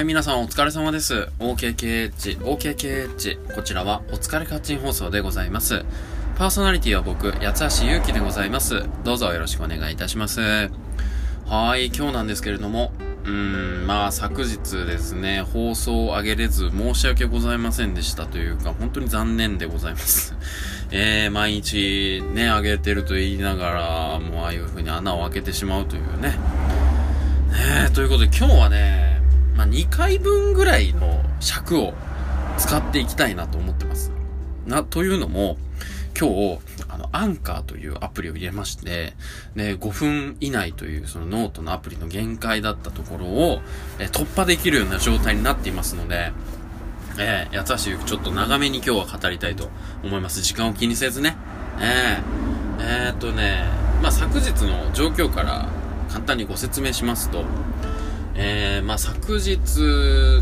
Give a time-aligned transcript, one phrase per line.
[0.00, 1.28] はい、皆さんお疲れ様です。
[1.40, 3.54] OKKH、OKKH。
[3.54, 5.84] こちらはお疲れカッチン放送でございます。
[6.38, 8.82] パーソナリティは僕、八橋ゆうきでございます。
[9.04, 10.40] どうぞよろしくお願いいたします。
[11.44, 12.92] はい、今日なんですけれども、
[13.26, 20.34] うーん、まあ昨日ですね、放送を上げれず申し訳ございませんでしたというか、本当に残念でございます。
[20.92, 26.38] えー、毎日ね、上げてると言いながら、もうああいう風に穴を開けてしまうというね。
[27.50, 29.09] ねということで今日はね、
[29.60, 31.92] まあ、2回分ぐらいの尺を
[32.56, 34.10] 使っていきたいなと思ってます。
[34.66, 35.58] な、というのも、
[36.18, 39.12] 今日、あの、アンカーというアプリを入れまして、
[39.54, 43.60] で、5分以内というそのノートのアプリの限界だったところを、
[43.98, 46.32] え突破できるような状態になっていますので、
[47.18, 49.68] えー、八橋ゆきちょっと長めに今日は語りたいと
[50.02, 50.40] 思います。
[50.40, 51.36] 時間を気にせずね。
[51.78, 53.66] えー、えーっとね、
[54.00, 55.68] まあ、昨日の状況から
[56.08, 57.44] 簡単にご説明しますと、
[58.34, 59.58] えー、まあ、昨日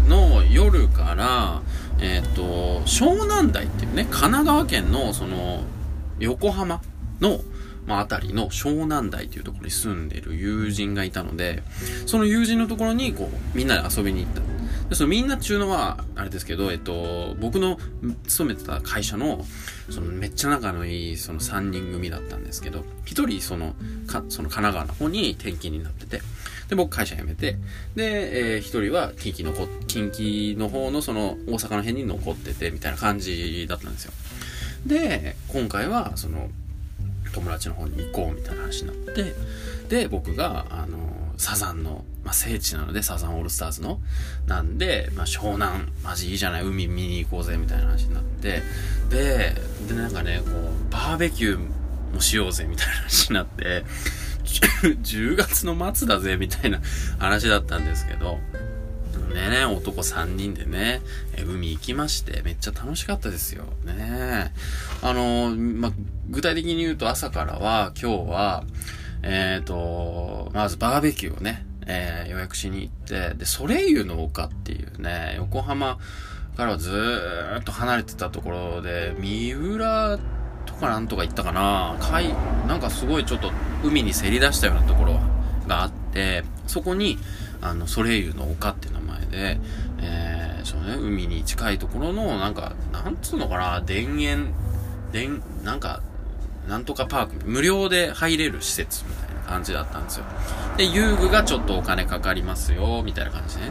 [0.08, 1.62] の夜から、
[2.00, 5.64] えっ、と、湘南台っていうね、神奈川県の、その、
[6.20, 6.80] 横浜
[7.20, 7.40] の、
[7.86, 11.62] まあ、あたりの湘南台っていうところに住んでる友人がいたので、
[12.06, 14.42] その友人のところに、こう、みんなで遊びに行った。
[14.88, 17.78] で、そのみんなっていうのは、あれですけど、えっと、僕の
[18.26, 19.44] 勤めてた会社の、
[19.90, 23.74] そのめっちゃ仲のいい、その3人組だったんですけど、一人、その、
[24.06, 26.22] か、その神奈川の方に転勤になってて、
[26.68, 27.56] で、僕会社辞めて、
[27.96, 34.12] で、えー一人は近畿のこ、近畿の方のその大阪の辺に残ってて、みたいな感じだったんですよ。
[34.86, 36.50] で、今回は、その、
[37.32, 39.34] 友達の方に行こうみたいな話になって、
[39.88, 40.98] で、僕が、あの、
[41.36, 44.00] サザンの、まあ、聖地なので、サザンオールスターズの、
[44.46, 48.62] なんで、まあ、湘南、マジいいじゃない、海見に行こうぜ、みたいな話になって、
[49.08, 49.54] で、
[49.88, 53.84] で、なんかね、こう、バーベキューもしようぜ、みたいな話になって、
[54.44, 56.80] 10月の末だぜ、みたいな
[57.18, 58.38] 話だったんですけど、
[59.32, 61.02] でね、男3人でね、
[61.46, 63.64] 海行きまして、めっちゃ楽しかったですよ。
[63.84, 64.52] ね
[65.02, 65.92] あの、ま、
[66.30, 68.64] 具体的に言うと朝からは、今日は、
[69.22, 75.98] えっ、と、まずバーベキューをね、えー予約しに行って、で、ソレイユの丘っていうね、横浜
[76.56, 80.18] からはずーっと離れてたところで、三浦
[80.78, 82.34] かなんとか行ったかな海、
[82.66, 83.50] なんかすごいちょっと
[83.82, 85.20] 海にせり出したようなところ
[85.66, 87.18] があって、そこに、
[87.60, 89.58] あの、ソレイユの丘って名前で、
[90.00, 94.52] えー、そのね、海に近いところの、なんか、なんつうのかな、田園、
[95.12, 95.18] 田、
[95.64, 96.00] なんか、
[96.68, 100.24] なんとかパーク、無料で入れる施設みたいな感じだったんですよ。
[100.76, 103.62] で、遊具がちょっとお金かかりますよ、みたいな感じで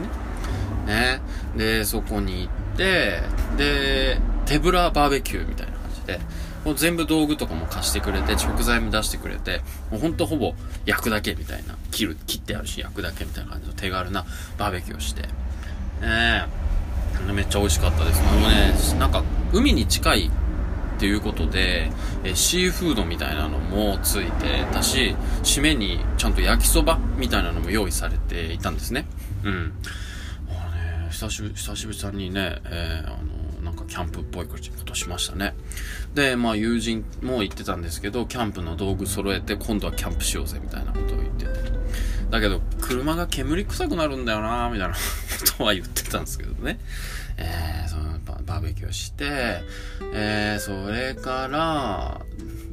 [0.86, 1.20] ね。
[1.56, 3.20] で、そこに行って、
[3.56, 6.20] で、手ぶらバーベキューみたいな感じで、
[6.68, 10.52] もう全部道具とかも貸してくれて、食材も出してくれて、もうほんとほぼ
[10.84, 14.26] 焼くだけみたいな、切る、切ってあるし焼くだけみたいな感じの手軽な
[14.58, 15.28] バーベキューをして、ね
[16.02, 18.22] え、めっちゃ美味しかったです。
[18.22, 19.24] もうね、なんか、
[19.54, 20.30] 海に近いっ
[21.00, 21.90] ていうことで、
[22.22, 29.06] えシーフードみたいなのもついてたし、締めにちゃんと焼きそばみたいなのも用意されていたんですね。
[29.42, 29.54] うん。
[29.54, 29.60] も
[30.50, 33.16] うね、久しぶり、久しぶりにね、えーあの、
[33.78, 35.54] かキャンプっぽいことしましたね。
[36.14, 41.78] で、まあ友人も言ってたんですけど、キャンプの道具揃えて今度はキャンプしようぜみたいなことを言ってて。
[42.30, 45.00] だけど、車が煙臭くなるんだよなみたいなこ
[45.56, 46.78] とは言ってたんですけどね。
[47.38, 49.62] えー、そのバーベキューして、
[50.12, 52.20] えー、それから、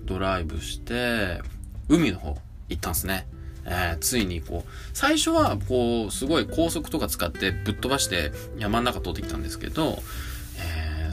[0.06, 1.42] ドライブして、
[1.88, 2.38] 海の方
[2.70, 3.28] 行ったんですね。
[3.66, 10.02] えー、ついにこう、最初はこう、すごい高速とか使ってぶっ飛ばして山の中通ってきたんですけど、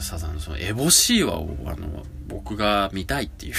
[0.03, 3.55] サザンのそのエボシーワをあの、僕が見たいっていう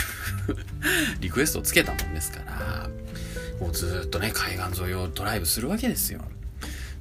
[1.20, 2.88] リクエストをつけたもんですから、
[3.58, 6.20] こうずっとね、海岸沿いをドライブするわけですよ。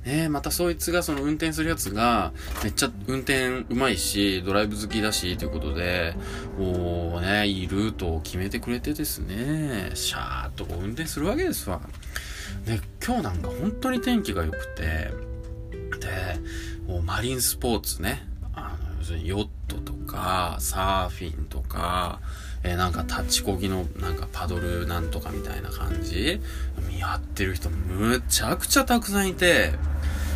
[0.05, 2.33] ねまたそいつがその運転するやつが、
[2.63, 6.13] めっちゃ運転うまいし、ドライブ好きだし、ということで、
[6.57, 11.79] もうね、いいルートを決めてくれてですね、シャーっとこう運転するわけですわ。
[12.65, 15.11] で、今日なんか本当に天気が良くて、で、
[16.85, 18.27] もうマリンスポーツね、
[19.03, 22.21] あの、要するにヨットとか、サーフィンとか、
[22.63, 26.39] えーなんか立ちこぎのなんかパドルなんとかみたいな感じ。
[26.97, 29.73] やってる人むちゃくちゃたくさんいて、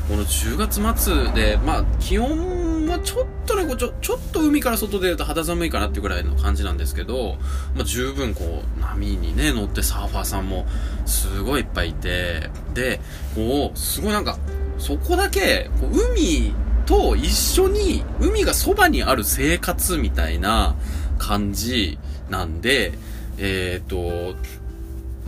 [0.09, 7.37] この10月末で、まあ気温はちょっとね、ちょ、ちょっと海から外出ると肌寒いかなっていうぐらいの感じなんですけど、
[7.75, 10.65] まあ十分こう波にね、乗ってサーファーさんも
[11.05, 12.99] すごいいっぱいいて、で、
[13.35, 14.37] こう、すごいなんか、
[14.77, 16.53] そこだけ、こう海
[16.87, 20.75] と一緒に、海がそばにある生活みたいな
[21.19, 21.99] 感じ
[22.29, 22.93] なんで、
[23.37, 24.35] えっ、と、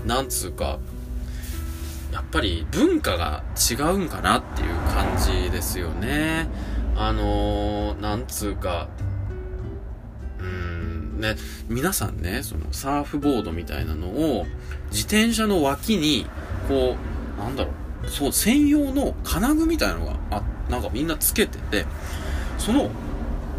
[0.06, 0.79] なんつうか、
[2.11, 6.47] やっぱり文化が違うんかなっていう感じですよね。
[6.95, 8.88] あのー、なんつうか、
[10.39, 11.35] うーん、ね、
[11.67, 14.45] 皆さんね、そのサーフボードみたいなのを
[14.91, 16.25] 自転車の脇に、
[16.69, 16.95] こ
[17.38, 17.73] う、なんだろう、
[18.09, 21.85] そう、専用の金具みたいなのがあ、なんかみんなつけてて、
[22.57, 22.89] その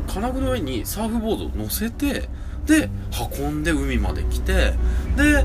[0.07, 2.29] 金具の上にサーフボードを乗せて、
[2.67, 2.91] で、
[3.39, 4.75] 運んで海まで来て、
[5.17, 5.45] で、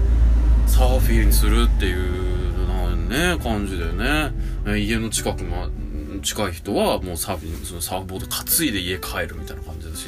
[0.68, 4.34] サーフィンするっていう、なんね、感じでね。
[4.78, 5.70] 家の近くの、
[6.22, 10.08] 近い人はもうサーフィン、そのサーフボード担いで家帰るみたいな感じだし、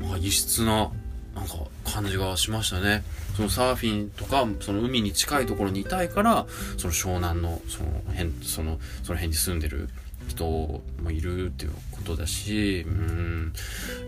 [0.00, 0.90] まあ異質な、
[1.38, 1.54] なんか
[1.84, 3.04] 感じがしましたね。
[3.36, 6.46] そのサーフィンとか、その海に近いところにいたいから、
[6.76, 9.88] その湘南の、その辺、その、その辺に住んでる
[10.26, 13.52] 人もいるっていうことだし、うん。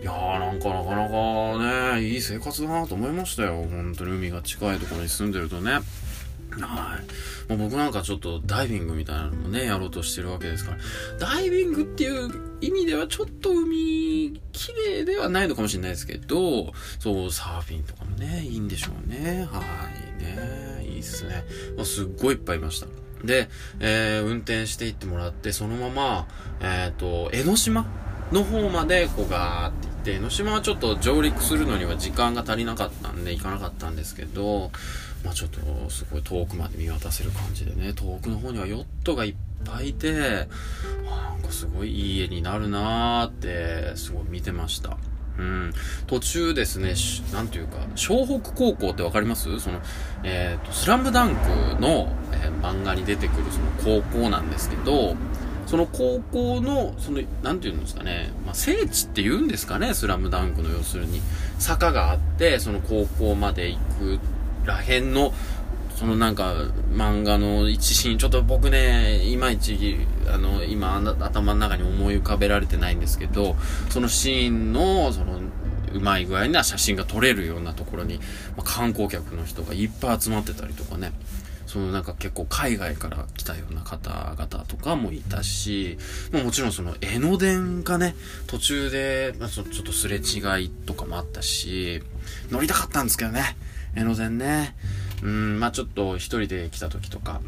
[0.01, 3.65] いやーなんかなかなかね、いい生活だなと思いましたよ。
[3.69, 5.79] 本当に海が近いところに住んでるとね。
[6.59, 6.99] は
[7.49, 7.51] い。
[7.51, 10.77] もう僕なんかちょっとダイビングみたいなのもね、やろうとしてるわけですから。
[11.19, 12.29] ダイビングっていう
[12.61, 19.47] 意味ではちょっと海、綺麗ではないのかもしれないですけど、そう、サーフィンとかもね、いいんでしょうね。
[19.51, 19.61] は
[20.19, 20.85] い、ね。
[20.85, 21.43] いいっすね。
[21.75, 22.87] まあ、すっごいいっぱいいました。
[23.23, 23.49] で、
[23.79, 26.27] えー、運転していってもらって、そのまま、
[26.59, 27.85] えっ、ー、と、江ノ島
[28.31, 34.71] の方まで、こうガーって行って、江ノ島はちょっと上陸するのには時間が足りなかったんで、行かなかったんですけど、
[35.23, 35.59] まあちょっと、
[35.89, 40.47] すごい遠くまで見渡せる感じでね、遠くの方にはヨットがいっぱいいて、
[41.05, 44.97] なんかすごいいい家になるなーって、すごい見てました。
[45.37, 45.71] うん。
[46.07, 46.95] 途中ですね、
[47.31, 49.59] なんていうか、湘北高校ってわかります？
[49.59, 49.79] その、
[50.23, 55.15] えっ、ー、と、スラムダンクの、えー、漫画に出てくるその高校なんですけど、
[55.71, 61.21] その高校の、その、なんていうんですかね、まあ、聖地って言うんですかね、スラムダンクの要するに。
[61.59, 64.19] 坂があって、その高校まで行く
[64.65, 65.33] らへんの、
[65.95, 66.55] そのなんか、
[66.91, 69.95] 漫画の一シーン、ちょっと僕ね、いまいち、
[70.27, 73.55] あの、今、頭の中に思い浮かべられてないんですけど、
[73.89, 75.39] そのシーンの、その、
[75.93, 78.17] うまい具合な写真が撮れるようなところに、
[78.57, 81.13] まあ、観光客の人がいっぱい集まってたりとかね、
[81.71, 85.97] そのなんか結構海外から来たような方々とかもいたし、
[86.33, 88.13] まあ、もちろんその江ノ電がね、
[88.47, 92.03] 途中で、まあ、ちょっとすれ違いとかもあったし、
[92.49, 93.55] 乗りたかったんですけどね、
[93.95, 94.75] 江ノ電ね。
[95.23, 97.39] うん、まあちょっと一人で来た時とか、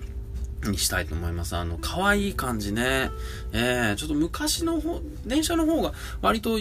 [0.71, 1.55] にしたいと思います。
[1.55, 3.11] あの、可愛い感じね。
[3.51, 6.57] えー、ちょっと昔の方、電車の方が割と好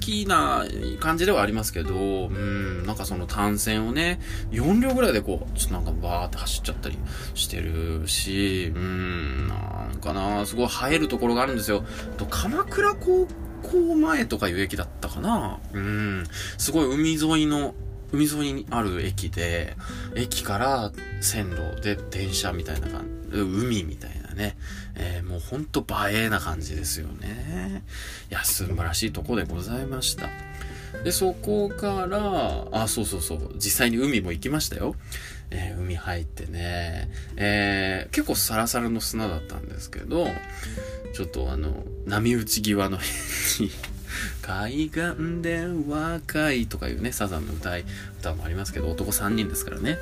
[0.00, 0.64] きな
[1.00, 6.98] 感じではありますけど、うん、なんかその単線をね、4両ぐらいでこう、ちょっとなんかバーって走っちゃったり
[7.34, 11.84] してるし、うん、なんかな、すごい映えるところがあるんですよ。
[12.16, 13.26] と、鎌倉高
[13.62, 15.58] 校前とかいう駅だったかな。
[15.72, 16.24] うん、
[16.56, 17.74] すごい海沿いの
[18.12, 19.76] 海沿いにある駅で、
[20.14, 24.56] 駅から線路で電車みたいな感じ、海みたいなね、
[24.94, 27.82] えー、もうほんと映えな感じですよね。
[28.30, 30.28] いや、素晴らしいとこでございました。
[31.04, 34.94] で、そこから、あ、そうそうそう、実際に海も行きましたよ。
[35.50, 40.26] えー、海入ってね、えー、結構サラサラの砂だったんですけど、
[41.14, 43.97] ちょっとあの、波打ち際の辺 に
[44.42, 47.84] 海岸で若いとかいうね、サザンの歌い、
[48.20, 49.92] 歌もありますけど、男3人ですからね。
[49.92, 49.96] は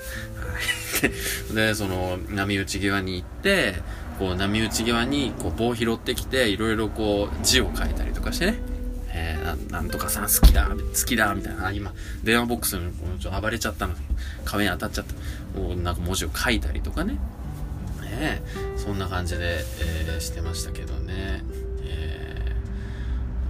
[1.53, 1.55] い。
[1.55, 3.75] で、その、波打ち際に行って、
[4.19, 8.59] こう、波打ち際に、こう、棒拾ってきて、いろいろこう、字を書いたりとかしてね。
[9.19, 11.73] えー、なんとかさん好きだ、好きだ、みたいな。
[11.73, 11.93] 今、
[12.23, 13.95] 電話ボックスにちょ暴れちゃったの。
[14.45, 15.15] 壁に当たっちゃった。
[15.59, 17.19] こう、なんか文字を書いたりとかね。
[18.03, 18.43] ね
[18.77, 21.43] そんな感じで、えー、してましたけどね。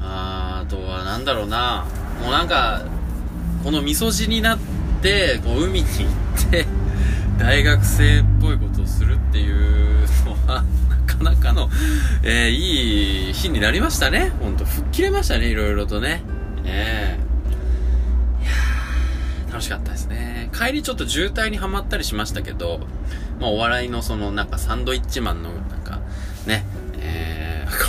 [0.09, 1.87] ああとはなんだろうな。
[2.21, 2.85] もうなんか
[3.63, 4.59] このみそじになっ
[5.03, 6.67] てこう海に行って
[7.39, 11.69] 大学生っぽいことをするっていうのはなかなかの、
[12.23, 14.31] えー、いい日になりましたね。
[14.41, 16.23] ほんと吹っ切れましたねいろいろとね。
[16.65, 20.51] ええー、いや楽しかったですね。
[20.57, 22.81] 帰りちょっと渋滞にはまったりしましたけど
[23.41, 26.01] まあお笑いのそのなんかサンドイッチマンのなんか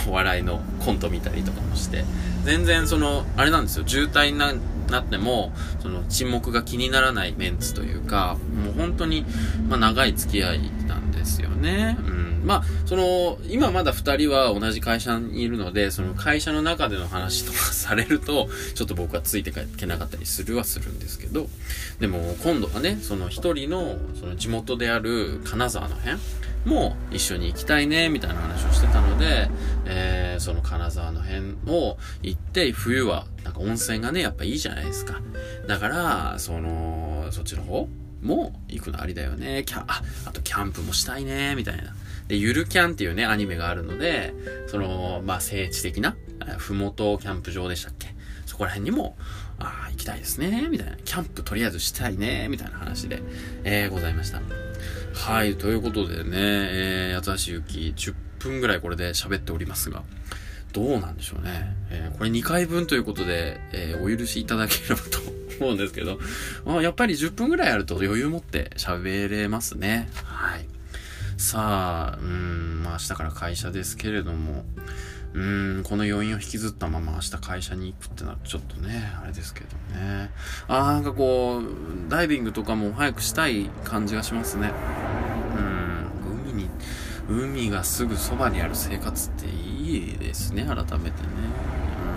[0.08, 2.04] お笑いのコント見たりとかもして、
[2.44, 4.54] 全然その、あれなんですよ、渋滞にな
[4.90, 9.26] なっても、その沈黙が気にならないメンツというか、もう本当に、
[9.68, 11.98] まあ長い付き合いなんですよね。
[12.00, 12.37] うん。
[12.48, 21.50] まあ、その、今まだ二人は同じ会社にいるので、その会社の中での話とか されると、ちょっと僕はついていけなかったりするはするんですけど、
[22.00, 26.18] でも今度はね、その一人の、その地元である金沢の辺、
[26.66, 29.50] も一緒に行きたいね、みたいな話をしてたので、
[29.86, 35.22] えー、その金沢の辺を行って、冬は、なんか温泉がね、やっぱいいじゃないですか。
[35.68, 37.88] だから、その、そっちの方
[38.22, 39.64] も行くのありだよね。
[39.66, 41.96] キャあ、あとキャンプもしたいね、みたいな。
[42.28, 44.34] で、ゆるキャンっていうね、アニメがあるので、
[44.68, 46.16] その、まあ、聖地的な、
[46.58, 48.16] ふもとキャンプ場でしたっけ？
[48.46, 49.18] そこら辺にも、
[49.60, 50.96] ああ、行きたいですね、みたいな。
[50.98, 53.22] キャンプとりあえずしたいね、みたいな話で、
[53.64, 54.42] えー、ございました。
[55.14, 60.04] はい、ということでね、えー、八橋ゆき、10分ぐらいこれで喋っておりますが、
[60.74, 61.76] どうなんでしょうね。
[61.90, 65.20] えー、これ2回分ということで、えー、お許しいただければと
[65.60, 66.20] 思うんですけど、
[66.66, 70.10] まあ、やっぱり10分ぐらいあると余裕持って喋れますね。
[70.24, 70.66] はい。
[71.38, 74.66] さあ、うん、まあ明日から会社ですけれども、
[75.34, 79.68] うん、この要因を引きずったまま明日会社に行くってなるとちょっとね、あれですけど
[80.00, 80.32] ね。
[80.68, 84.72] あーなんかこう、ダイビングとかも早くしたい感じがしますね。
[85.56, 86.70] うん、海に、
[87.30, 91.28] 海がすぐそばにある生活っていいですね、改めてね。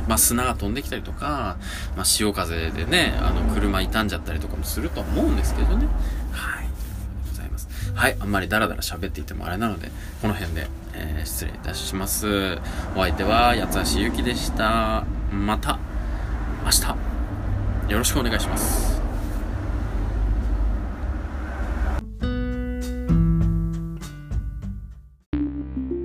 [0.03, 1.59] うん、まあ砂が飛んできたりとか、
[1.95, 5.87] まあ潮風でね、あの車傷んじゃったりとかもすると思うんですけどね。
[6.33, 6.60] はい。
[7.95, 9.91] はい、あんまりダラダラ喋っていてもあれなので、
[10.23, 12.59] この辺でえー、失礼いたします。
[12.97, 15.05] お相手は八橋ゆきでした。
[15.33, 15.79] また
[16.65, 19.01] 明日よろしくお願いします。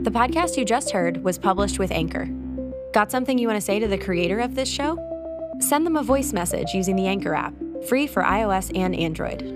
[0.03, 2.27] The podcast you just heard was published with Anchor.
[2.93, 4.97] Got something you want to say to the creator of this show?
[5.59, 7.53] Send them a voice message using the Anchor app,
[7.87, 9.54] free for iOS and Android.